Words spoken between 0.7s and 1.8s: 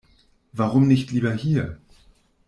nicht lieber hier?